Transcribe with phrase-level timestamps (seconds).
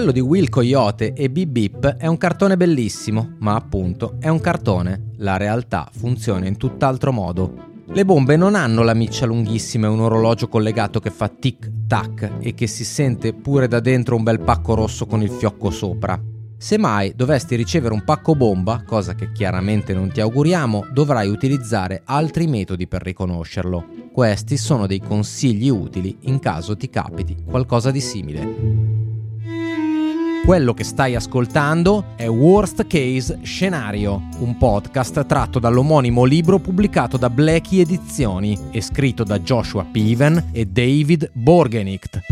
[0.00, 4.40] Quello di Will Coyote e Bip Bip è un cartone bellissimo, ma appunto è un
[4.40, 5.10] cartone.
[5.18, 7.82] La realtà funziona in tutt'altro modo.
[7.84, 12.54] Le bombe non hanno la miccia lunghissima e un orologio collegato che fa tic-tac e
[12.54, 16.18] che si sente pure da dentro un bel pacco rosso con il fiocco sopra.
[16.56, 22.00] Se mai dovesti ricevere un pacco bomba, cosa che chiaramente non ti auguriamo, dovrai utilizzare
[22.06, 23.84] altri metodi per riconoscerlo.
[24.14, 28.89] Questi sono dei consigli utili in caso ti capiti qualcosa di simile.
[30.50, 37.30] Quello che stai ascoltando è Worst Case Scenario, un podcast tratto dall'omonimo libro pubblicato da
[37.30, 42.22] Blackie Edizioni e scritto da Joshua Piven e David Borgenicht.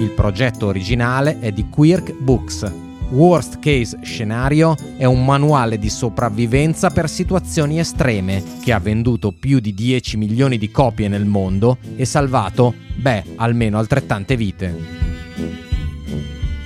[0.00, 2.68] Il progetto originale è di Quirk Books.
[3.10, 9.60] Worst Case Scenario è un manuale di sopravvivenza per situazioni estreme che ha venduto più
[9.60, 15.07] di 10 milioni di copie nel mondo e salvato, beh, almeno altrettante vite.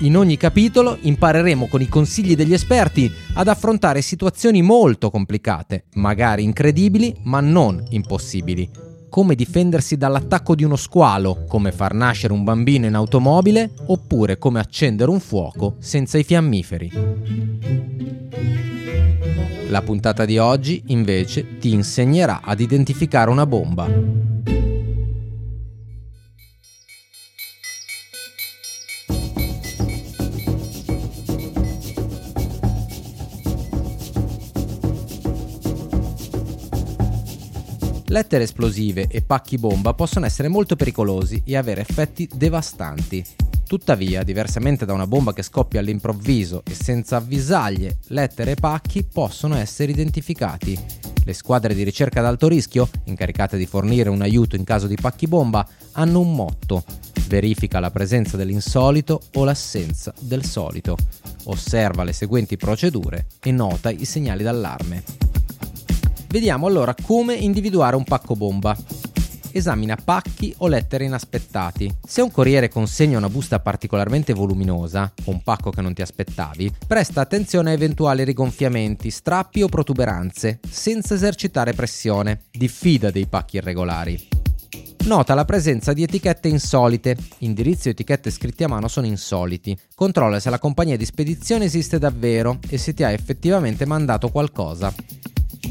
[0.02, 6.42] In ogni capitolo impareremo con i consigli degli esperti ad affrontare situazioni molto complicate, magari
[6.42, 8.68] incredibili, ma non impossibili.
[9.08, 14.58] Come difendersi dall'attacco di uno squalo, come far nascere un bambino in automobile, oppure come
[14.58, 16.90] accendere un fuoco senza i fiammiferi.
[19.68, 24.31] La puntata di oggi, invece, ti insegnerà ad identificare una bomba.
[38.12, 43.24] Lettere esplosive e pacchi bomba possono essere molto pericolosi e avere effetti devastanti.
[43.66, 49.56] Tuttavia, diversamente da una bomba che scoppia all'improvviso e senza avvisaglie, lettere e pacchi possono
[49.56, 50.78] essere identificati.
[51.24, 54.96] Le squadre di ricerca ad alto rischio, incaricate di fornire un aiuto in caso di
[55.00, 56.84] pacchi bomba, hanno un motto.
[57.28, 60.98] Verifica la presenza dell'insolito o l'assenza del solito.
[61.44, 65.21] Osserva le seguenti procedure e nota i segnali d'allarme.
[66.32, 68.74] Vediamo allora come individuare un pacco bomba.
[69.50, 71.94] Esamina pacchi o lettere inaspettati.
[72.02, 76.72] Se un corriere consegna una busta particolarmente voluminosa, o un pacco che non ti aspettavi,
[76.86, 82.44] presta attenzione a eventuali rigonfiamenti, strappi o protuberanze, senza esercitare pressione.
[82.50, 84.28] Diffida dei pacchi irregolari.
[85.04, 87.14] Nota la presenza di etichette insolite.
[87.40, 89.76] Indirizzi o etichette scritti a mano sono insoliti.
[89.94, 94.94] Controlla se la compagnia di spedizione esiste davvero e se ti ha effettivamente mandato qualcosa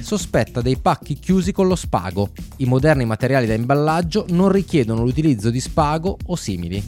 [0.02, 2.30] sospetta dei pacchi chiusi con lo spago.
[2.58, 6.84] I moderni materiali da imballaggio non richiedono l'utilizzo di spago o simili.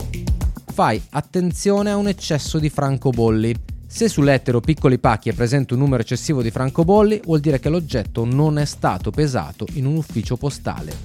[0.73, 3.55] Fai attenzione a un eccesso di francobolli.
[3.85, 8.25] Se sull'ettero piccoli pacchi è presente un numero eccessivo di francobolli, vuol dire che l'oggetto
[8.25, 10.97] non è stato pesato in un ufficio postale.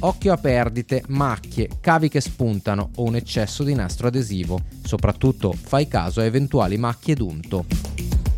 [0.00, 4.60] Occhio a perdite, macchie, cavi che spuntano o un eccesso di nastro adesivo.
[4.84, 7.93] Soprattutto fai caso a eventuali macchie d'unto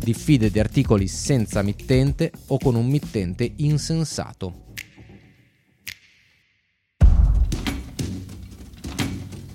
[0.07, 4.63] diffide di articoli senza mittente o con un mittente insensato.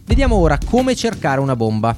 [0.04, 1.96] Vediamo ora come cercare una bomba.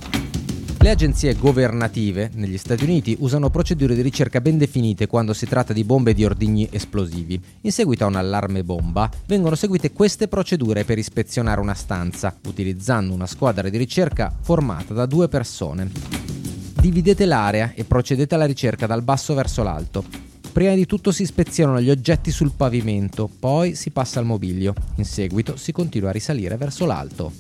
[0.79, 5.73] Le agenzie governative negli Stati Uniti usano procedure di ricerca ben definite quando si tratta
[5.73, 7.41] di bombe di ordigni esplosivi.
[7.63, 13.13] In seguito a un allarme bomba vengono seguite queste procedure per ispezionare una stanza, utilizzando
[13.13, 16.44] una squadra di ricerca formata da due persone.
[16.85, 20.05] Dividete l'area e procedete alla ricerca dal basso verso l'alto.
[20.53, 24.75] Prima di tutto si ispezionano gli oggetti sul pavimento, poi si passa al mobilio.
[24.97, 27.33] In seguito si continua a risalire verso l'alto.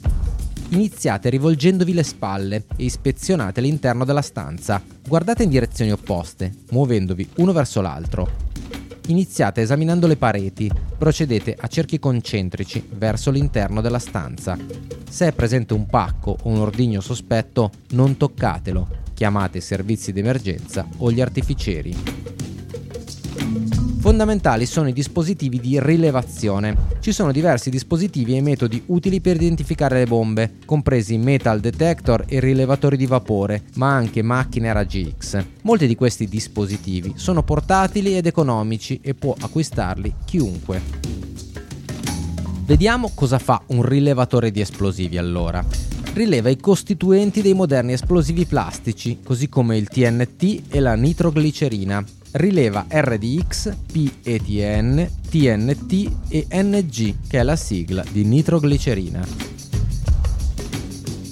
[0.70, 4.82] Iniziate rivolgendovi le spalle e ispezionate l'interno della stanza.
[5.06, 8.30] Guardate in direzioni opposte, muovendovi uno verso l'altro.
[9.08, 14.56] Iniziate esaminando le pareti, procedete a cerchi concentrici verso l'interno della stanza.
[15.06, 21.10] Se è presente un pacco o un ordigno sospetto, non toccatelo, chiamate servizi d'emergenza o
[21.10, 21.96] gli artificieri.
[24.04, 26.76] Fondamentali sono i dispositivi di rilevazione.
[27.00, 32.38] Ci sono diversi dispositivi e metodi utili per identificare le bombe, compresi metal detector e
[32.38, 35.42] rilevatori di vapore, ma anche macchine a raggi X.
[35.62, 40.82] Molti di questi dispositivi sono portatili ed economici e può acquistarli chiunque.
[42.66, 49.18] Vediamo cosa fa un rilevatore di esplosivi allora rileva i costituenti dei moderni esplosivi plastici,
[49.22, 52.04] così come il TNT e la nitroglicerina.
[52.32, 59.52] Rileva RDX, PETN, TNT e NG, che è la sigla di nitroglicerina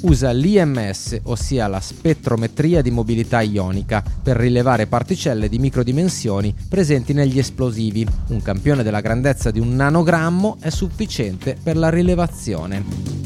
[0.03, 7.39] usa l'IMS, ossia la spettrometria di mobilità ionica, per rilevare particelle di microdimensioni presenti negli
[7.39, 8.05] esplosivi.
[8.31, 13.22] Un campione della grandezza di un nanogrammo è sufficiente per la rilevazione.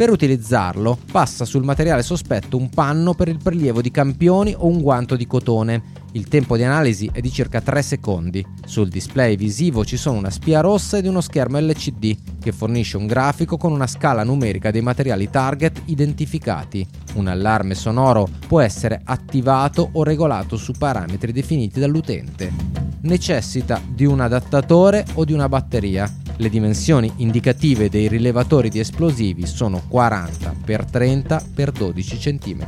[0.00, 4.80] Per utilizzarlo passa sul materiale sospetto un panno per il prelievo di campioni o un
[4.80, 5.82] guanto di cotone.
[6.12, 8.42] Il tempo di analisi è di circa 3 secondi.
[8.64, 13.06] Sul display visivo ci sono una spia rossa ed uno schermo LCD che fornisce un
[13.06, 16.88] grafico con una scala numerica dei materiali target identificati.
[17.16, 22.50] Un allarme sonoro può essere attivato o regolato su parametri definiti dall'utente.
[23.02, 26.10] Necessita di un adattatore o di una batteria.
[26.40, 32.66] Le dimensioni indicative dei rilevatori di esplosivi sono 40 x 30 x 12 cm.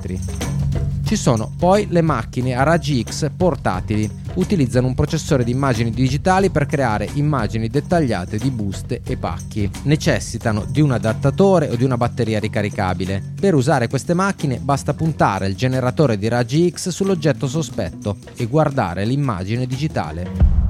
[1.02, 4.10] Ci sono poi le macchine a raggi X portatili.
[4.34, 9.70] Utilizzano un processore di immagini digitali per creare immagini dettagliate di buste e pacchi.
[9.84, 13.22] Necessitano di un adattatore o di una batteria ricaricabile.
[13.40, 19.06] Per usare queste macchine basta puntare il generatore di raggi X sull'oggetto sospetto e guardare
[19.06, 20.61] l'immagine digitale.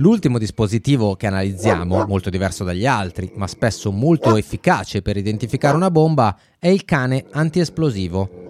[0.00, 5.90] L'ultimo dispositivo che analizziamo, molto diverso dagli altri, ma spesso molto efficace per identificare una
[5.90, 8.46] bomba, è il cane antiesplosivo.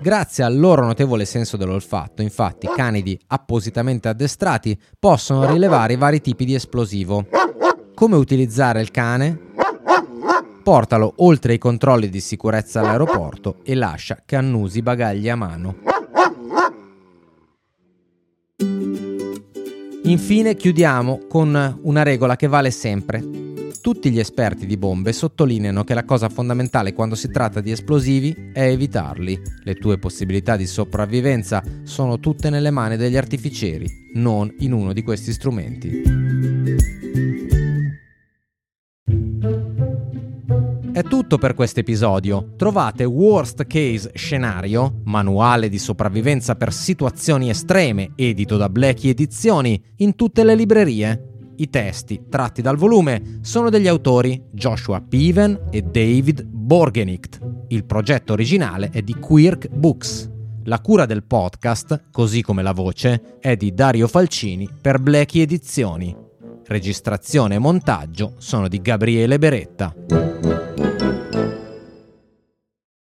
[0.00, 6.46] Grazie al loro notevole senso dell'olfatto, infatti, canidi appositamente addestrati possono rilevare i vari tipi
[6.46, 7.26] di esplosivo.
[7.94, 9.38] Come utilizzare il cane?
[10.62, 15.87] Portalo oltre i controlli di sicurezza all'aeroporto e lascia che annusi bagagli a mano.
[20.08, 23.22] Infine chiudiamo con una regola che vale sempre.
[23.82, 28.34] Tutti gli esperti di bombe sottolineano che la cosa fondamentale quando si tratta di esplosivi
[28.54, 29.38] è evitarli.
[29.64, 35.02] Le tue possibilità di sopravvivenza sono tutte nelle mani degli artificieri, non in uno di
[35.02, 36.27] questi strumenti.
[40.98, 42.54] È tutto per questo episodio.
[42.56, 50.16] Trovate Worst Case Scenario, manuale di sopravvivenza per situazioni estreme, edito da Blackie Edizioni, in
[50.16, 51.52] tutte le librerie.
[51.54, 57.38] I testi, tratti dal volume, sono degli autori Joshua Piven e David Borgenicht.
[57.68, 60.28] Il progetto originale è di Quirk Books.
[60.64, 66.12] La cura del podcast, così come la voce, è di Dario Falcini per Blackie Edizioni.
[66.66, 69.94] Registrazione e montaggio sono di Gabriele Beretta.